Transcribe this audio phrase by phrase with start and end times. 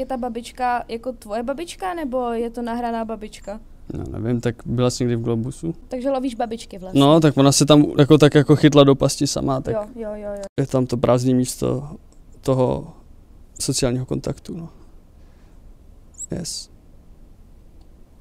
[0.00, 3.60] Je ta babička jako tvoje babička, nebo je to nahraná babička?
[3.92, 5.74] No, nevím, tak byla jsi někdy v Globusu?
[5.88, 7.00] Takže lovíš babičky vlastně.
[7.00, 10.10] No, tak ona se tam jako tak jako chytla do pasti sama, tak Jo, jo,
[10.14, 10.42] jo, jo.
[10.60, 11.88] je tam to prázdné místo
[12.40, 12.92] toho
[13.60, 14.68] sociálního kontaktu, no.
[16.30, 16.70] Yes.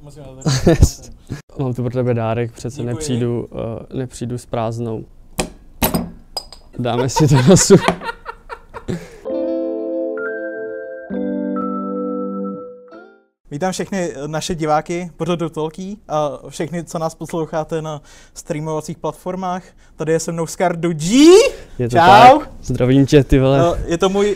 [0.68, 1.12] Yes.
[1.60, 2.88] Mám tu pro tebe dárek, přece Děkuji.
[2.94, 5.06] nepřijdu, uh, nepřijdu s prázdnou.
[6.80, 7.56] Dáme si to na
[13.52, 18.02] Vítám všechny naše diváky pořadu Tolký a všechny, co nás posloucháte na
[18.34, 19.64] streamovacích platformách.
[19.96, 21.26] Tady je se mnou Skardu G.
[21.80, 22.40] Je to Čau.
[22.40, 22.50] tak.
[22.64, 23.74] Zdravím tě, ty vole.
[23.78, 24.36] Eh, Je to můj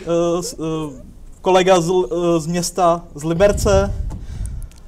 [0.58, 0.92] uh, uh,
[1.40, 3.92] kolega z, uh, z města z Liberce.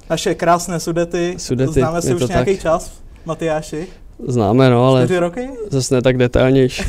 [0.09, 1.35] Naše krásné Sudety.
[1.37, 2.61] Sudety, Známe se už to nějaký tak.
[2.61, 2.91] čas,
[3.25, 3.87] Matyáši.
[4.27, 5.49] Známe, no, ale Čtyři roky?
[5.69, 6.83] zase ne tak detailnější.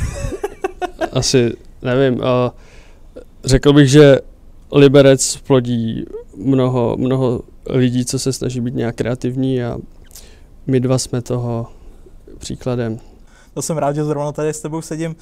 [1.11, 2.23] Asi, nevím, uh,
[3.45, 4.19] řekl bych, že
[4.71, 6.05] Liberec plodí
[6.35, 9.77] mnoho, mnoho lidí, co se snaží být nějak kreativní a
[10.67, 11.67] my dva jsme toho
[12.37, 12.99] příkladem.
[13.53, 15.15] To jsem rád, že zrovna tady s tebou sedím.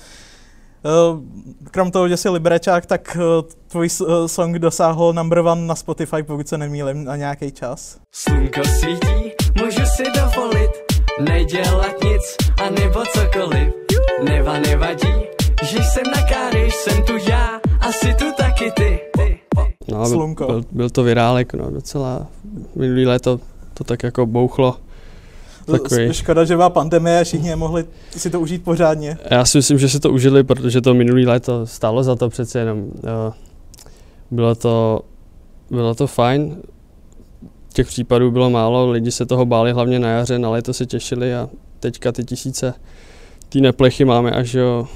[0.86, 5.76] Eh, Krom toho, že jsi liberečák, tak eh, tvůj eh, song dosáhl number one na
[5.76, 7.98] Spotify, pokud se nemýlím, na nějaký čas.
[8.16, 10.72] Slunko svítí, můžu si dovolit
[11.22, 13.74] Nedělat nic, a nebo cokoliv
[14.24, 15.14] Neva nevadí,
[15.64, 19.00] že jsem na káry Jsem tu já, asi tu taky ty.
[19.92, 20.46] No, byl, Slunko.
[20.46, 22.28] byl, byl to virálek, no, docela.
[22.76, 23.40] Minulý léto
[23.74, 24.78] to tak jako bouchlo.
[25.66, 26.14] Takový.
[26.14, 27.86] Škoda, že byla pandemie a všichni nemohli
[28.18, 29.18] si to užít pořádně.
[29.32, 32.60] Já si myslím, že si to užili, protože to minulý léto stálo za to přece
[32.60, 32.86] jenom.
[33.04, 33.34] eh,
[34.32, 35.02] Bylo to,
[35.72, 36.58] bylo to fajn.
[37.74, 41.36] Těch případů bylo málo, lidi se toho báli hlavně na jaře, na léto se těšili
[41.36, 41.50] a
[41.80, 42.74] teďka ty tisíce
[43.50, 44.88] ty neplechy máme až jo,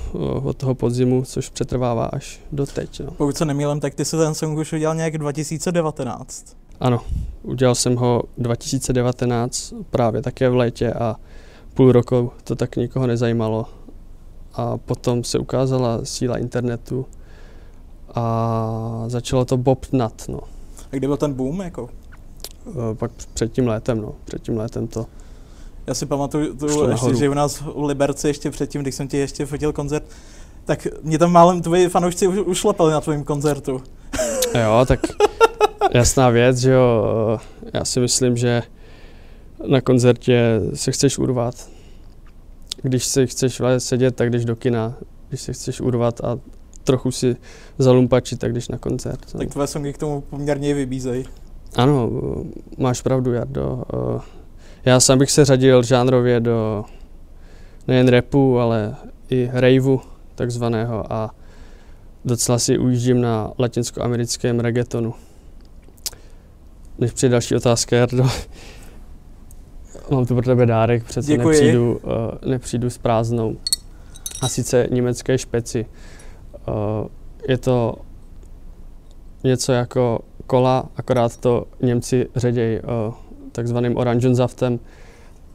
[0.44, 2.99] od toho podzimu, což přetrvává až do teď.
[2.99, 3.11] No.
[3.11, 6.57] Pokud se nemýlím, tak ty se ten song už udělal nějak 2019.
[6.79, 6.99] Ano,
[7.44, 11.16] udělal jsem ho 2019 právě také v létě a
[11.73, 13.66] půl roku to tak nikoho nezajímalo.
[14.53, 17.06] A potom se ukázala síla internetu
[18.16, 20.40] a začalo to bobtnat, no.
[20.91, 21.90] A kdy byl ten boom, jako?
[22.94, 24.13] Pak před tím létem, no.
[24.25, 25.06] Před tím létem to.
[25.88, 29.18] Já si pamatuju, tu, ještě, že u nás v Liberci ještě předtím, když jsem ti
[29.18, 30.03] ještě fotil koncert,
[30.66, 33.81] tak mě tam málem tvoji fanoušci už, ušlapali na tvém koncertu.
[34.64, 35.00] Jo, tak
[35.94, 37.40] jasná věc, že jo.
[37.74, 38.64] Já si myslím, že
[39.68, 41.70] na koncertě se chceš urvat.
[42.81, 44.96] Když si chceš sedět, tak jdeš do kina.
[45.30, 46.40] Když se chceš urvat a
[46.84, 47.36] trochu si
[47.78, 49.34] zalumpačit, tak jdeš na koncert.
[49.34, 49.40] no.
[49.40, 51.25] Tak tvoje songy k tomu poměrně vybízejí.
[51.75, 52.09] Ano,
[52.78, 53.84] máš pravdu, Jardo.
[54.86, 56.86] Eh, Já sám bych se řadil žánrově do
[57.88, 58.96] nejen repu, ale
[59.30, 60.02] i raveu
[60.36, 61.36] takzvaného a
[62.25, 65.14] docela si ujíždím na latinskoamerickém reggaetonu.
[67.00, 68.30] Než přijde další otázka, Jardo.
[70.12, 71.47] Mám tu pro tebe dárek, přece Děkuji.
[71.47, 72.00] nepřijdu,
[72.44, 73.56] eh, nepřijdu s prázdnou.
[74.41, 75.86] A sice německé špeci.
[76.68, 77.08] Eh,
[77.47, 77.96] Je to
[79.44, 83.14] něco jako kola, akorát to Němci ředějí uh,
[83.51, 84.79] takzvaným oranženzaftem.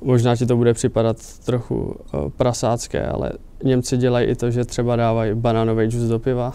[0.01, 3.33] Možná ti to bude připadat trochu uh, prasácké, ale
[3.65, 6.53] Němci dělají i to, že třeba dávají banánový džus do piva.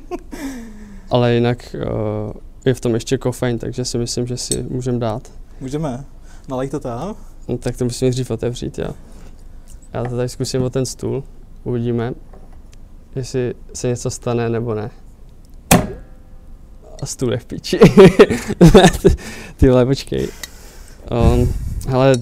[1.10, 2.32] ale jinak uh,
[2.64, 5.32] je v tom ještě kofein, takže si myslím, že si můžeme dát.
[5.60, 6.04] Můžeme.
[6.48, 7.16] Nalej to tam.
[7.48, 8.90] No, tak to musím nejdřív otevřít, jo.
[9.92, 11.24] Já to tady zkusím o ten stůl,
[11.64, 12.12] uvidíme,
[13.16, 14.90] jestli se něco stane nebo ne.
[17.02, 17.78] A stůl je v piči.
[19.56, 20.28] ty, vole, počkej.
[21.10, 21.54] Um,
[21.88, 22.14] hele,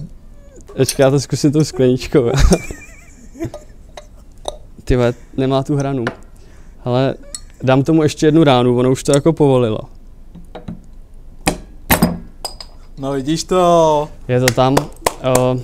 [0.77, 2.23] počkej, já to zkusím tou skleničkou.
[4.83, 6.05] ty vole, nemá tu hranu.
[6.83, 7.15] Ale
[7.63, 9.79] dám tomu ještě jednu ránu, ono už to jako povolilo.
[12.97, 14.09] No vidíš to.
[14.27, 14.75] Je to tam.
[14.77, 15.61] Uh,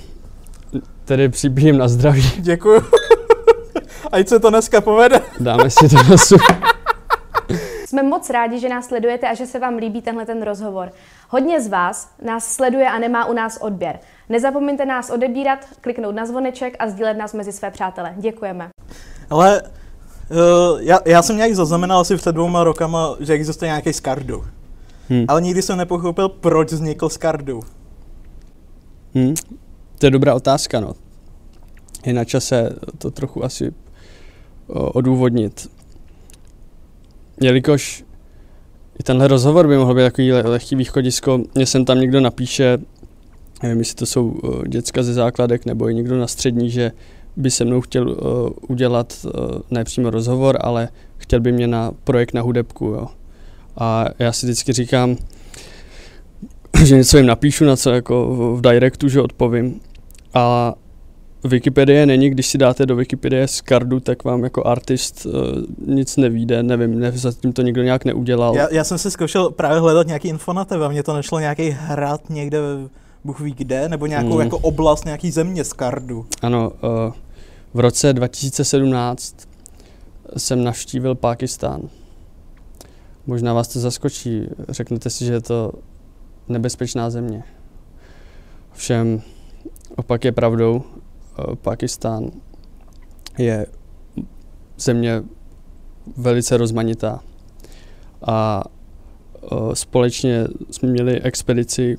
[1.04, 2.30] tedy přibíjím na zdraví.
[2.38, 2.82] Děkuju.
[4.12, 5.20] Ať se to dneska povede.
[5.40, 6.36] Dáme si to na su.
[7.86, 10.92] Jsme moc rádi, že nás sledujete a že se vám líbí tenhle ten rozhovor.
[11.28, 13.98] Hodně z vás nás sleduje a nemá u nás odběr.
[14.28, 18.14] Nezapomeňte nás odebírat, kliknout na zvoneček a sdílet nás mezi své přátele.
[18.16, 18.68] Děkujeme.
[19.30, 24.44] Ale uh, já, já jsem nějak zaznamenal asi před dvouma rokama, že existuje nějaký Skardu.
[25.10, 25.24] Hm.
[25.28, 27.62] Ale nikdy jsem nepochopil, proč vznikl Skardu.
[29.14, 29.34] Hm.
[29.98, 30.92] To je dobrá otázka, no.
[32.06, 33.74] Je na čase to trochu asi
[34.66, 35.75] o, odůvodnit.
[37.40, 38.04] Jelikož
[39.00, 42.78] i tenhle rozhovor by mohl být takový le- lehký východisko, mě sem tam někdo napíše,
[43.62, 46.92] nevím, jestli to jsou o, děcka ze základek nebo i někdo na střední, že
[47.36, 51.92] by se mnou chtěl o, udělat o, ne přímo rozhovor, ale chtěl by mě na
[52.04, 53.06] projekt na hudebku, jo.
[53.78, 55.16] A já si vždycky říkám,
[56.84, 59.80] že něco jim napíšu, na co jako v directu, že odpovím.
[60.34, 60.74] A
[61.44, 65.32] Wikipedie není, když si dáte do Wikipedie z kardu, tak vám jako artist uh,
[65.86, 68.56] nic nevíde, nevím, ne, zatím to nikdo nějak neudělal.
[68.56, 71.70] Já, já jsem si zkoušel právě hledat nějaký info na tebe, mě to nešlo nějaký
[71.70, 72.58] hrad někde,
[73.24, 74.40] Bůh ví kde, nebo nějakou hmm.
[74.40, 76.26] jako oblast, nějaký země z kardu.
[76.42, 77.12] Ano, uh,
[77.74, 79.36] v roce 2017
[80.36, 81.80] jsem navštívil Pákistán.
[83.26, 85.72] Možná vás to zaskočí, řeknete si, že je to
[86.48, 87.44] nebezpečná země.
[88.72, 89.22] Všem
[89.96, 90.82] opak je pravdou.
[91.38, 92.30] Eh, Pakistán
[93.38, 93.66] je
[94.78, 95.22] země
[96.16, 97.20] velice rozmanitá.
[98.26, 101.98] A eh, společně jsme měli expedici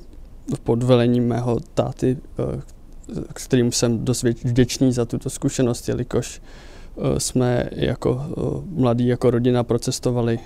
[0.64, 2.60] pod velením mého táty, eh,
[3.34, 6.42] kterým jsem dost vděčný za tuto zkušenost, jelikož
[7.18, 8.26] jsme jako
[8.66, 10.38] mladí, jako rodina procestovali,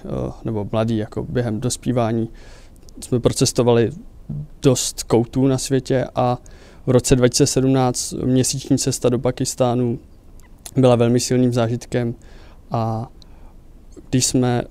[0.44, 2.28] nebo mladí jako během dospívání,
[3.00, 3.90] jsme procestovali
[4.62, 6.38] dost koutů na světě a
[6.86, 9.98] v roce 2017 měsíční cesta do Pakistánu
[10.76, 12.14] byla velmi silným zážitkem
[12.70, 13.08] a
[14.10, 14.62] když jsme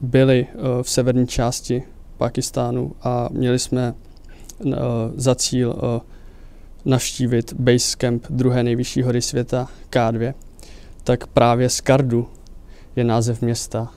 [0.00, 1.82] byli eh, v severní části
[2.18, 4.70] Pakistánu a měli jsme eh,
[5.14, 6.00] za cíl eh,
[6.84, 10.34] navštívit base camp druhé nejvyšší hory světa K2,
[11.04, 12.28] tak právě z Kardu
[12.96, 13.92] je název města,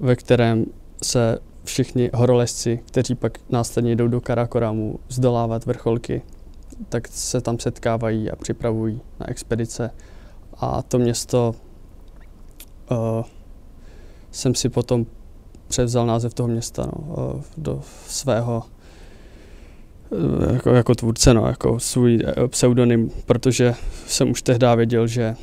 [0.00, 0.66] ve kterém
[1.02, 6.22] se všichni horolezci, kteří pak následně jdou do Karakoramu zdolávat vrcholky,
[6.88, 9.90] tak se tam setkávají a připravují na expedice.
[10.56, 11.54] A to město
[12.90, 13.24] uh,
[14.30, 15.06] jsem si potom
[15.68, 18.64] převzal název toho města no, uh, do svého
[20.10, 22.18] uh, jako, jako tvůrce, no, jako svůj
[22.48, 23.74] pseudonym, protože
[24.06, 25.36] jsem už tehdy věděl, že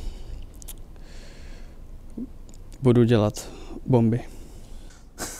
[2.82, 3.48] budu dělat
[3.86, 4.20] bomby.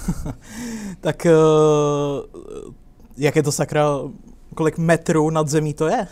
[1.01, 2.41] tak uh,
[3.17, 3.87] jak je to sakra,
[4.55, 6.07] kolik metrů nad zemí to je?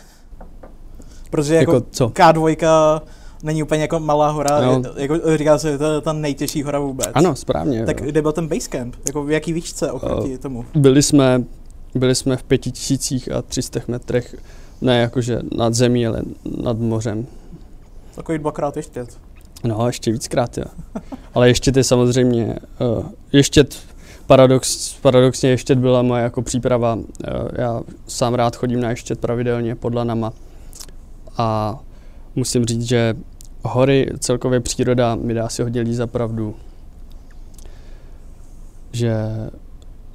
[1.29, 2.07] Protože jako, jako co?
[2.07, 3.01] K2
[3.43, 4.81] není úplně jako malá hora, no.
[4.95, 7.07] jako říká se, to je ta nejtěžší hora vůbec.
[7.13, 7.85] Ano, správně.
[7.85, 8.05] Tak jo.
[8.05, 8.95] kde byl ten basecamp?
[9.07, 10.65] Jako v jaký výšce oproti uh, tomu?
[10.75, 11.43] Byli jsme,
[11.95, 14.35] byli jsme v pěti tisících a třistech metrech,
[14.81, 16.21] ne jakože nad zemí, ale
[16.63, 17.27] nad mořem.
[18.15, 19.05] Takový dvakrát ještě.
[19.63, 20.65] No, ještě víckrát, jo.
[21.33, 22.55] Ale ještě ty samozřejmě,
[22.97, 23.65] uh, ještě
[24.27, 26.95] paradox, paradoxně ještě byla moje jako příprava.
[26.95, 27.03] Uh,
[27.51, 30.33] já sám rád chodím na ještě pravidelně pod lanama
[31.37, 31.79] a
[32.35, 33.15] musím říct, že
[33.63, 36.55] hory, celkově příroda mi dá si hodně za pravdu,
[38.91, 39.13] že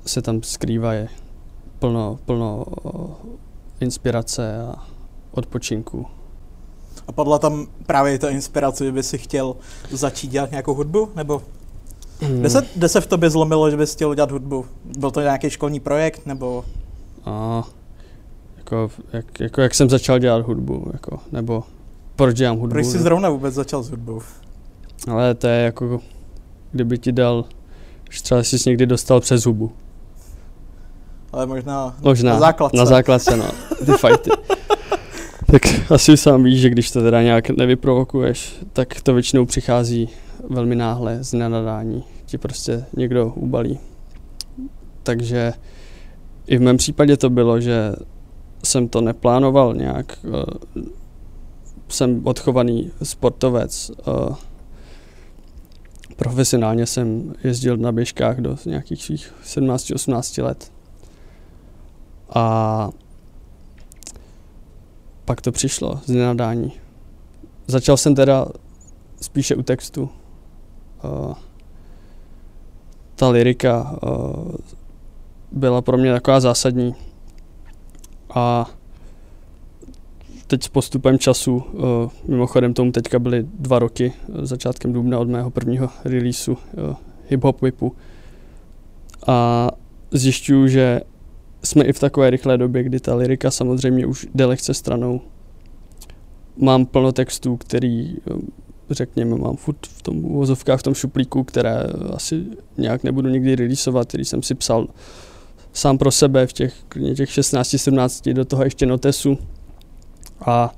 [0.06, 1.08] se tam skrývají
[1.78, 2.64] plno, plno
[3.80, 4.86] inspirace a
[5.30, 6.06] odpočinku.
[7.06, 9.56] A padla tam právě ta inspirace, že by si chtěl
[9.90, 11.08] začít dělat nějakou hudbu?
[11.16, 11.42] Nebo
[12.20, 12.40] hmm.
[12.40, 14.66] kde, se, kde se v tobě zlomilo, že bys chtěl dělat hudbu?
[14.98, 16.26] Byl to nějaký školní projekt?
[16.26, 16.64] Nebo...
[17.24, 17.64] A,
[18.56, 20.90] jako, jak, jako, jak jsem začal dělat hudbu?
[20.92, 21.64] Jako, nebo
[22.16, 22.72] proč dělám hudbu?
[22.72, 24.20] Proč jsi zrovna vůbec začal s hudbou?
[25.10, 26.00] Ale to je jako,
[26.72, 27.44] kdyby ti dal,
[28.10, 29.72] že třeba jsi někdy dostal přes hubu.
[31.32, 32.76] Ale možná, možná na základce.
[32.76, 33.50] Na základce, no.
[33.86, 34.30] Ty fighty.
[35.54, 40.08] Tak asi sám víš, že když to teda nějak nevyprovokuješ, tak to většinou přichází
[40.50, 42.04] velmi náhle z nenadání.
[42.26, 43.78] Ti prostě někdo ubalí.
[45.02, 45.52] Takže
[46.46, 47.92] i v mém případě to bylo, že
[48.64, 50.18] jsem to neplánoval nějak.
[50.24, 50.80] Eh,
[51.88, 53.90] jsem odchovaný sportovec.
[53.98, 54.34] Eh,
[56.16, 60.72] profesionálně jsem jezdil na běžkách do nějakých svých 17-18 let.
[62.34, 62.90] A
[65.24, 66.72] pak to přišlo z nenadání.
[67.66, 68.46] Začal jsem teda
[69.20, 70.08] spíše u textu.
[71.04, 71.34] Uh,
[73.14, 74.54] ta lirika uh,
[75.52, 76.94] byla pro mě taková zásadní.
[78.34, 78.70] A
[80.46, 81.62] teď s postupem času, uh,
[82.28, 84.12] mimochodem tomu teďka byly dva roky,
[84.42, 86.94] začátkem dubna od mého prvního releaseu uh,
[87.28, 87.96] Hip Hop Whipu.
[89.26, 89.68] A
[90.10, 91.00] zjišťuju, že
[91.64, 95.20] jsme i v takové rychlé době, kdy ta lirika samozřejmě už jde lehce stranou.
[96.56, 98.34] Mám plno textů, který, eh,
[98.90, 101.82] řekněme, mám furt v tom uvozovkách, v tom šuplíku, které
[102.14, 102.44] asi
[102.76, 104.86] nějak nebudu nikdy releaseovat, který jsem si psal
[105.72, 106.74] sám pro sebe v těch,
[107.16, 109.38] těch 16-17, do toho ještě notesu.
[110.40, 110.74] A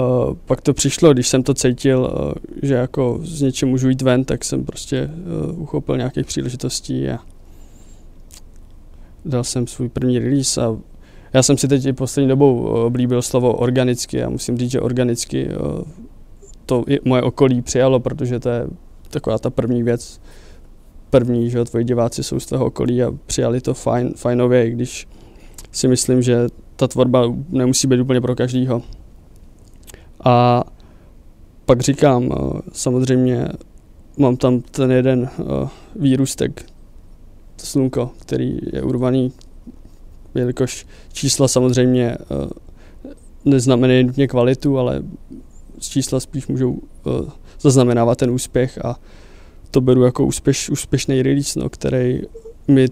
[0.00, 2.32] Uh, pak to přišlo, když jsem to cítil, uh,
[2.62, 5.10] že jako z něčem můžu jít ven, tak jsem prostě
[5.50, 7.18] uh, uchopil nějakých příležitostí a
[9.24, 10.76] dal jsem svůj první release a
[11.32, 14.80] já jsem si teď i poslední dobou eh, oblíbil slovo organicky a musím říct, že
[14.80, 15.54] organicky eh,
[16.66, 18.66] to moje okolí přijalo, protože to je
[19.10, 20.20] taková ta první věc,
[21.10, 25.08] první, že tvoji diváci jsou z toho okolí a přijali to fajn, fajnově, i když
[25.72, 28.82] si myslím, že ta tvorba nemusí být úplně pro každýho.
[30.24, 30.64] A
[31.64, 33.48] pak říkám, uh, samozřejmě
[34.18, 35.28] mám tam ten jeden
[35.96, 36.66] výrůstek,
[37.56, 39.32] slunko, který je urvaný,
[40.34, 42.50] jelikož čísla samozřejmě uh,
[43.44, 45.02] neznamenají nutně kvalitu, ale
[45.78, 46.80] z čísla spíš můžou uh,
[47.60, 48.96] zaznamenávat ten úspěch a
[49.70, 52.22] to beru jako úspěš, úspěšný release, no, který
[52.68, 52.86] mi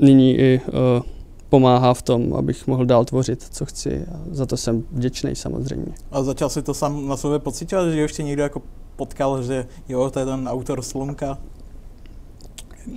[0.00, 1.02] nyní i uh,
[1.48, 5.92] pomáhá v tom, abych mohl dál tvořit, co chci a za to jsem vděčný samozřejmě.
[6.10, 8.62] A začal si to sám na sobě pocitovat, že ještě někdo jako
[8.96, 11.38] potkal, že jo, to je ten autor Slunka?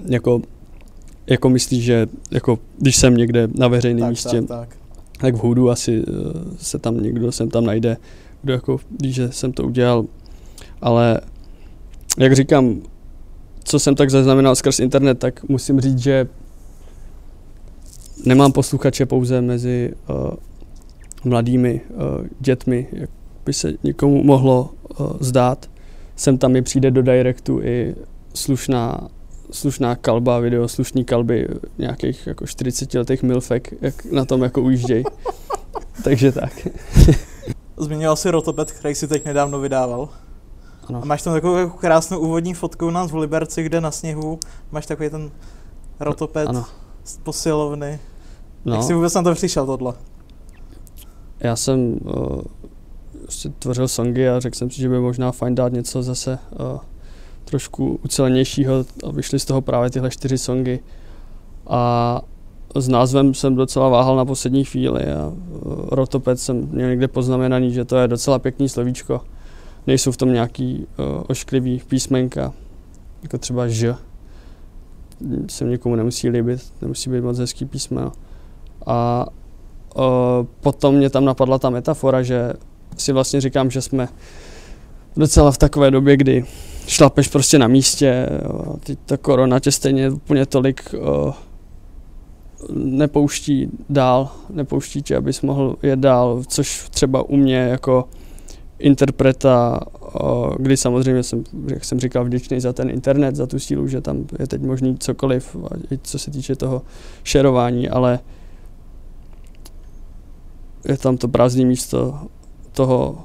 [0.06, 0.42] Jako,
[1.28, 4.78] jako myslíš, že jako, když jsem někde na veřejném místě, tak, tak.
[5.18, 6.16] tak v Hudu asi uh,
[6.58, 7.98] se tam někdo sem tam najde,
[8.42, 10.06] kdo jako ví, že jsem to udělal,
[10.82, 11.22] ale
[12.18, 12.82] jak říkám,
[13.64, 16.28] co jsem tak zaznamenal skrz internet, tak musím říct, že
[18.26, 20.32] nemám posluchače pouze mezi uh,
[21.24, 23.10] mladými uh, dětmi, jak
[23.46, 25.70] by se někomu mohlo uh, zdát.
[26.16, 27.96] Sem tam mi přijde do directu i
[28.34, 29.08] slušná,
[29.52, 35.04] slušná kalba, video slušný kalby nějakých jako 40 letých milfek, jak na tom jako ujížděj.
[36.04, 36.68] Takže tak.
[37.78, 40.10] Zmínil si Rotopet, který si teď nedávno vydával.
[40.88, 41.02] Ano.
[41.02, 44.40] A máš tam takovou jako krásnou úvodní fotku u nás v Liberci, kde na sněhu
[44.72, 45.32] máš takový ten
[46.00, 46.66] rotoped ano.
[47.04, 48.00] z posilovny.
[48.66, 48.74] No.
[48.76, 49.94] Jak jsi vůbec na to přišel tohle?
[51.40, 52.42] Já jsem uh,
[53.60, 56.40] tvořil songy a řekl jsem si, že by možná fajn dát něco zase
[56.74, 56.80] uh,
[57.46, 60.80] trošku ucelenějšího a vyšly z toho právě tyhle čtyři songy.
[61.68, 62.22] A
[62.76, 65.34] s názvem jsem docela váhal na poslední chvíli a uh,
[65.92, 69.22] rotoped jsem měl někde poznamenaný, že to je docela pěkný slovíčko
[69.88, 72.54] nejsou v tom nějaký uh, ošklivý písmenka,
[73.24, 73.96] jako třeba Ž.
[75.50, 78.12] Se někomu nemusí líbit, nemusí být moc hezký písmeno.
[78.86, 79.26] A
[79.96, 80.04] uh,
[80.62, 82.54] potom mě tam napadla ta metafora, že
[82.98, 84.08] si vlastně říkám, že jsme
[85.18, 86.46] docela v takové době, kdy
[86.88, 91.34] šlapeš prostě na místě, jo, teď ta korona tě stejně úplně tolik uh,
[92.74, 98.08] nepouští dál, nepouští tě, abys mohl jet dál, což třeba u mě jako
[98.80, 99.80] interpreta,
[100.58, 104.26] kdy samozřejmě jsem, jak jsem říkal, vděčný za ten internet, za tu sílu, že tam
[104.40, 105.56] je teď možný cokoliv,
[106.02, 106.82] co se týče toho
[107.24, 108.20] šerování, ale
[110.86, 112.20] je tam to prázdné místo
[112.72, 113.24] toho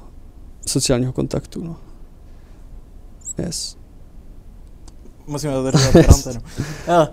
[0.67, 1.63] sociálního kontaktu.
[1.63, 1.75] No.
[3.37, 3.77] Yes.
[5.27, 6.39] Musíme dodržovat karanténu.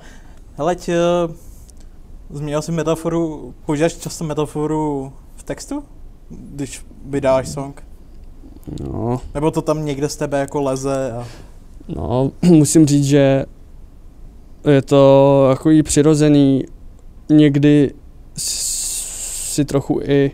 [0.57, 0.99] Hele, tě,
[2.31, 5.85] zmínil jsi metaforu, používáš často metaforu v textu,
[6.31, 7.83] když vydáš song?
[8.81, 9.21] No.
[9.35, 11.13] Nebo to tam někde z tebe jako leze?
[11.13, 11.27] A...
[11.89, 13.45] No, musím říct, že
[14.71, 16.65] je to jako i přirozený.
[17.31, 17.95] Někdy
[18.37, 20.31] si trochu i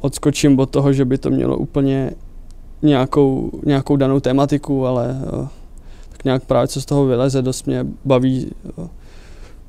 [0.00, 2.12] odskočím od toho, že by to mělo úplně
[2.82, 5.48] nějakou, nějakou danou tematiku, ale uh,
[6.08, 8.86] tak nějak právě co z toho vyleze, dost mě baví uh,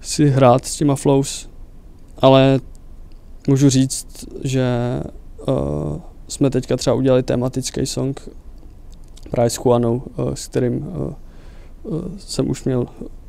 [0.01, 1.50] si hrát s těma flows.
[2.20, 2.60] Ale
[3.48, 5.00] můžu říct, že
[5.48, 8.30] uh, jsme teďka třeba udělali tematický song
[9.32, 11.13] právě s Juanou, uh, s kterým uh,
[11.84, 12.86] uh, jsem už měl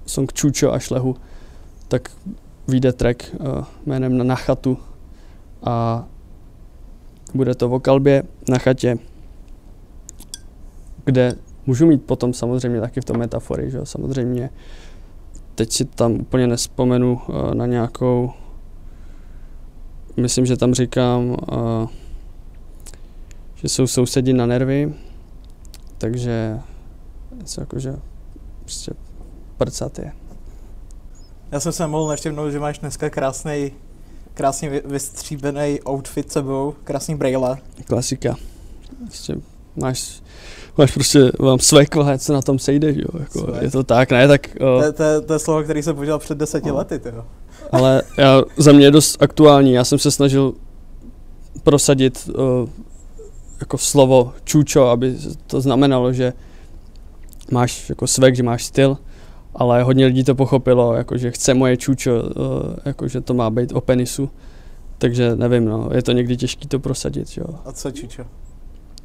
[0.07, 1.17] song Čučo a Šlehu,
[1.89, 2.11] tak
[2.69, 4.79] vyjde track uh, jménem Na chatu
[5.63, 6.07] a
[7.35, 8.99] bude to v Okalbě na chatě,
[11.05, 11.35] kde
[11.67, 14.51] můžu mít potom samozřejmě taky v tom metafory, že samozřejmě
[15.55, 18.33] teď si tam úplně nespomenu uh, na nějakou
[20.17, 21.89] myslím, že tam říkám uh,
[23.55, 24.95] že jsou sousedi na nervy,
[25.99, 26.59] takže
[27.37, 27.97] něco jakože
[28.61, 28.93] prostě
[29.57, 30.13] prcat je.
[31.53, 33.73] Já jsem se mohl nevšimnout, že máš dneska krásný,
[34.35, 37.59] krásně vystříbený outfit sebou, krásný brejle.
[37.85, 38.37] Klasika.
[39.07, 39.35] Prostě
[39.77, 40.23] máš,
[40.79, 44.49] máš prostě, mám svek, co na tom sejde, jo, jako, je to tak, ne, tak...
[44.61, 44.83] O...
[44.83, 46.77] To, to, to, je slovo, který jsem použil před deseti o.
[46.77, 47.25] lety, jo.
[47.73, 50.55] Ale já, za mě je dost aktuální, já jsem se snažil
[51.63, 52.69] prosadit uh,
[53.61, 56.33] jako slovo čučo, aby to znamenalo, že
[57.51, 58.99] máš jako svek, že máš styl,
[59.55, 63.51] ale hodně lidí to pochopilo, jako že chce moje čučo, eh, jako že to má
[63.51, 64.31] být o penisu.
[64.99, 67.47] Takže nevím, no, je to někdy těžké to prosadit, jo.
[67.65, 68.23] A co čučo?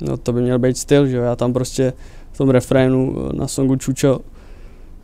[0.01, 1.93] No to by měl být styl, že jo, já tam prostě
[2.31, 4.19] v tom refrénu eh, na songu Čučo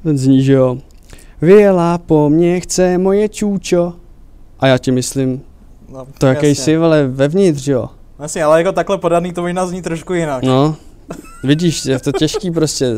[0.03, 0.77] ten zní, že jo,
[1.41, 3.93] Věla po mně chce moje čůčo.
[4.59, 5.41] A já ti myslím,
[5.89, 7.89] no, to jaký jsi, ale vevnitř, jo.
[8.17, 10.43] Vlastně, ale jako takhle podaný to možná zní trošku jinak.
[10.43, 10.75] No,
[11.43, 12.95] vidíš, je to těžký prostě.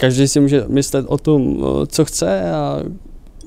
[0.00, 2.82] Každý si může myslet o tom, co chce a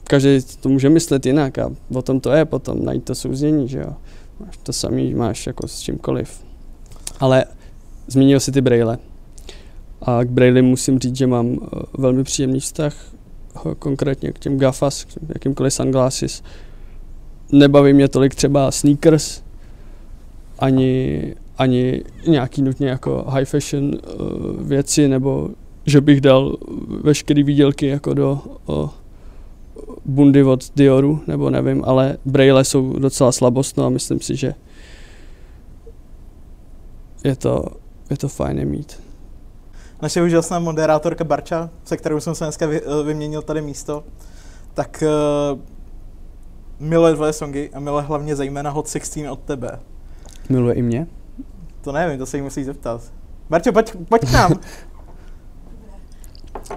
[0.03, 3.79] každý to může myslet jinak a o tom to je potom, najít to souznění, že
[3.79, 3.93] jo.
[4.39, 6.45] Máš to samý máš jako s čímkoliv.
[7.19, 7.45] Ale
[8.07, 8.97] zmínil si ty braille.
[10.01, 12.95] A k braille musím říct, že mám eh, velmi příjemný vztah
[13.79, 16.43] konkrétně k těm GAFAS, k jakýmkoliv sunglasses.
[17.51, 19.41] Nebaví mě tolik třeba sneakers,
[20.59, 25.49] ani, ani nějaký nutně jako high fashion uh, věci, nebo
[25.85, 26.57] že bych dal
[27.03, 28.89] veškerý výdělky jako do uh,
[30.05, 34.53] bundy od Dioru, nebo nevím, ale braille jsou docela slabostno a myslím si, že
[37.23, 37.65] je to,
[38.09, 38.99] je to fajn mít.
[40.01, 44.03] Naše úžasná moderátorka Barča, se kterou jsem se dneska vy, eh, vyměnil tady místo,
[44.73, 45.03] tak
[45.53, 45.59] uh,
[46.79, 49.79] miluje tvoje songy a miluje hlavně zejména Hot 16 od tebe.
[50.49, 51.07] Miluje i mě?
[51.81, 53.01] To nevím, to se jí musí zeptat.
[53.49, 54.51] Barčo, pojď, pojď k nám.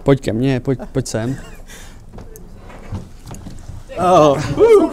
[0.02, 1.36] pojď ke mně, pojď, pojď sem.
[3.98, 4.42] Oh.
[4.56, 4.92] Uh.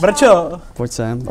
[0.00, 0.60] Brčo.
[0.74, 1.22] Pojď sem.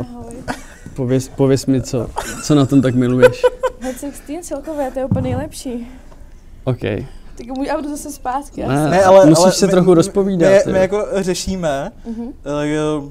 [0.94, 2.10] Pověz, pověz mi, co,
[2.44, 3.42] co na tom tak miluješ.
[3.84, 5.88] Hot 16 celkově, to je úplně nejlepší.
[6.64, 6.80] OK.
[7.36, 8.62] Tak můj auto zase zpátky.
[8.66, 10.66] Ne, ne ale, musíš ale se my, trochu rozpovídat.
[10.66, 13.10] My, my jako řešíme, uh-huh.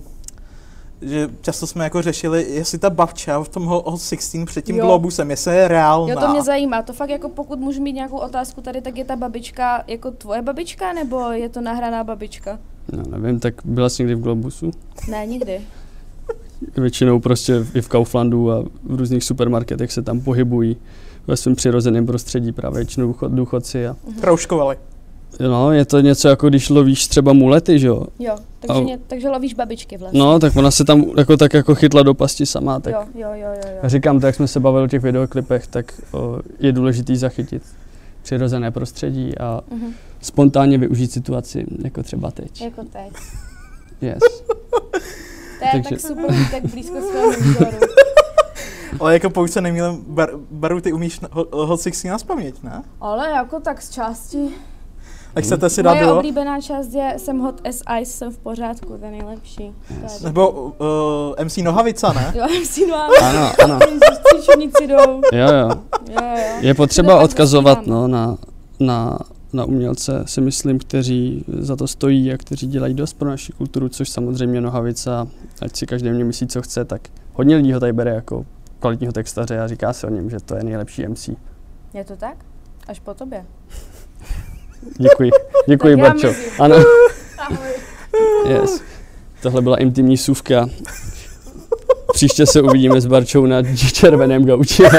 [1.05, 4.85] Že často jsme jako řešili, jestli ta bavča v tom Hot 16 před tím jo.
[4.85, 6.13] globusem, jestli je reálná.
[6.13, 6.81] Jo, to mě zajímá.
[6.81, 10.41] To fakt jako pokud můžu mít nějakou otázku tady, tak je ta babička jako tvoje
[10.41, 12.59] babička, nebo je to nahraná babička?
[12.91, 14.71] No nevím, tak byla jsi někdy v Globusu?
[15.09, 15.61] Ne, nikdy.
[16.77, 20.77] Většinou prostě i v Kauflandu a v různých supermarketech se tam pohybují
[21.27, 23.87] ve svém přirozeném prostředí právě většinou důchod, důchodci.
[23.87, 23.95] A...
[24.21, 24.77] Kroužkovali.
[25.39, 28.03] No, je to něco jako když lovíš třeba mulety, že jo?
[28.19, 28.83] Jo, takže, a...
[28.83, 30.19] mě, takže lovíš babičky vlastně.
[30.19, 32.79] No, tak ona se tam jako tak jako chytla do pasti sama.
[32.79, 33.89] Tak jo, jo, jo, jo, jo.
[33.89, 37.63] Říkám, tak jak jsme se bavili o těch videoklipech, tak o, je důležitý zachytit
[38.21, 39.93] přirozené prostředí a uh-huh.
[40.21, 42.61] spontánně využít situaci, jako třeba teď.
[42.61, 43.13] Jako teď.
[44.01, 44.19] Yes.
[45.59, 45.89] to je Takže...
[45.89, 47.77] tak super, tak blízko svého výboru.
[48.99, 51.19] Ale jako pokud se neměl, bar, baru, ty umíš
[51.51, 52.83] Hot 16 na ne?
[53.01, 54.49] Ale jako tak z části.
[55.35, 58.97] A chcete si dát Moje oblíbená část je Jsem hot as ice, jsem v pořádku,
[58.97, 59.71] to je nejlepší.
[60.03, 60.21] Yes.
[60.21, 62.33] Nebo uh, MC Nohavica, ne?
[62.35, 63.25] jo, MC Nohavica.
[63.29, 63.79] Ano, ano.
[64.81, 65.21] jdou.
[65.33, 65.69] Jo, jo.
[66.09, 66.57] jo, jo.
[66.59, 68.37] Je potřeba odkazovat no, na,
[68.79, 69.19] na,
[69.53, 73.89] na umělce, si myslím, kteří za to stojí a kteří dělají dost pro naši kulturu,
[73.89, 75.27] což samozřejmě Nohavica,
[75.61, 77.01] ať si každý mě myslí, co chce, tak
[77.33, 78.45] hodně lidí ho tady bere jako
[78.79, 81.29] kvalitního textaře a říká se o něm, že to je nejlepší MC.
[81.93, 82.37] Je to tak?
[82.87, 83.45] Až po tobě.
[84.97, 85.31] Děkuji,
[85.67, 86.33] děkuji, Barčo.
[86.59, 86.75] Ano.
[87.37, 87.57] Ahoj.
[88.47, 88.81] Yes.
[89.41, 90.69] Tohle byla intimní sůvka.
[92.13, 94.83] Příště se uvidíme s Barčou na červeném gauči.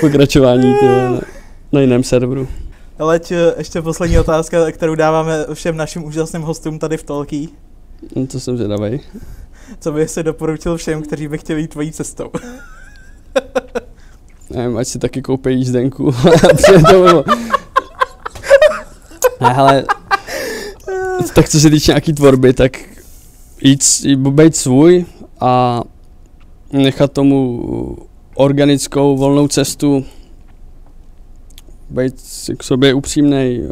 [0.00, 1.20] Pokračování tyhle,
[1.72, 2.48] na, jiném serveru.
[2.98, 7.48] Leď, ještě poslední otázka, kterou dáváme všem našim úžasným hostům tady v Tolký.
[8.16, 9.00] No, to jsem zvědavý.
[9.80, 12.30] Co bych si doporučil všem, kteří by chtěli jít tvojí cestou?
[14.50, 16.10] Nevím, ať si taky koupí jízdenku.
[19.40, 19.84] ne, ale
[21.34, 22.72] tak co se týče nějaký tvorby, tak
[23.62, 23.82] jít,
[24.16, 25.04] být svůj
[25.40, 25.82] a
[26.72, 27.96] nechat tomu
[28.34, 30.04] organickou volnou cestu,
[31.90, 32.14] být
[32.56, 33.62] k sobě upřímný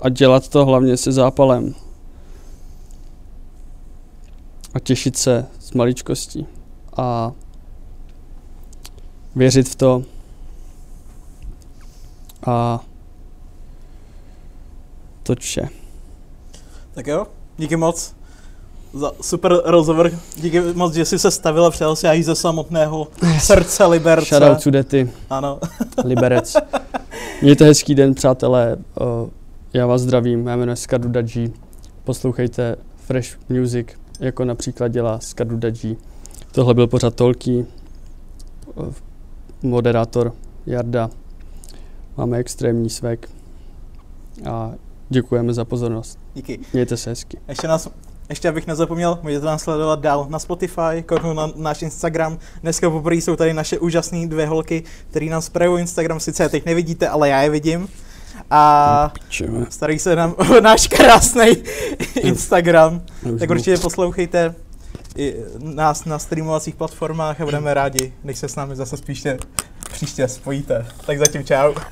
[0.00, 1.74] a dělat to hlavně se zápalem
[4.74, 6.46] a těšit se z maličkostí
[6.96, 7.32] a
[9.36, 10.02] věřit v to
[12.46, 12.80] a
[15.22, 15.68] to vše.
[16.94, 17.26] Tak jo,
[17.58, 18.14] díky moc
[18.94, 20.10] za super rozhovor.
[20.36, 24.36] Díky moc, že jsi se stavil a si ze samotného srdce Liberce.
[24.38, 25.10] Shoutout Sudety.
[25.30, 25.58] Ano.
[26.04, 26.56] Liberec.
[27.42, 28.76] Mějte hezký den, přátelé.
[29.72, 31.52] Já vás zdravím, já jmenuji Skadu Daji.
[32.04, 33.86] Poslouchejte Fresh Music
[34.20, 35.96] jako například dělá Skadu Daji.
[36.52, 37.66] Tohle byl pořád Tolký,
[39.64, 40.32] moderátor
[40.66, 41.10] Jarda.
[42.16, 43.28] Máme extrémní svek
[44.50, 44.72] a
[45.08, 46.18] děkujeme za pozornost.
[46.34, 46.58] Díky.
[46.72, 47.38] Mějte se hezky.
[47.48, 47.88] Ještě nás
[48.28, 52.38] ještě abych nezapomněl, můžete nás sledovat dál na Spotify, kouknout na náš Instagram.
[52.62, 56.20] Dneska poprvé jsou tady naše úžasné dvě holky, které nám spravují Instagram.
[56.20, 57.88] Sice je teď nevidíte, ale já je vidím
[58.50, 59.12] a
[59.68, 61.46] starý se nám o náš krásný
[62.20, 63.02] Instagram.
[63.38, 64.54] Tak určitě poslouchejte
[65.16, 69.36] i nás na streamovacích platformách a budeme rádi, když se s námi zase spíše
[69.92, 70.86] příště spojíte.
[71.06, 71.74] Tak zatím čau.